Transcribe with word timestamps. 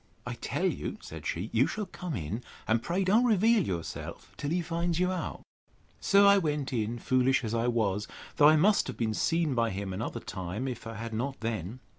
I 0.25 0.33
tell 0.33 0.65
you, 0.65 0.97
said 0.99 1.27
she, 1.27 1.51
you 1.53 1.67
shall 1.67 1.85
come 1.85 2.15
in; 2.15 2.41
and 2.67 2.81
pray 2.81 3.03
don't 3.03 3.23
reveal 3.23 3.61
yourself 3.61 4.33
till 4.35 4.49
he 4.49 4.63
finds 4.63 4.99
you 4.99 5.11
out. 5.11 5.43
So 5.99 6.25
I 6.25 6.39
went 6.39 6.73
in, 6.73 6.97
foolish 6.97 7.43
as 7.43 7.53
I 7.53 7.67
was; 7.67 8.07
though 8.37 8.49
I 8.49 8.55
must 8.55 8.87
have 8.87 8.97
been 8.97 9.13
seen 9.13 9.53
by 9.53 9.69
him 9.69 9.93
another 9.93 10.19
time, 10.19 10.67
if 10.67 10.87
I 10.87 10.95
had 10.95 11.13
not 11.13 11.39
then. 11.41 11.81